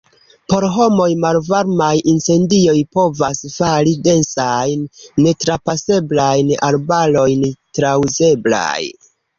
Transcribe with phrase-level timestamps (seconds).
[0.51, 4.83] Por homoj, malvarmaj incendioj povas fari densajn,
[5.29, 8.79] netrapaseblajn arbarojn trauzeblaj.